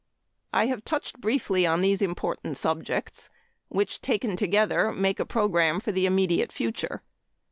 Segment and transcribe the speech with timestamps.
[0.51, 3.29] I have touched briefly on these important subjects,
[3.67, 7.03] which, taken together, make a program for the immediate future.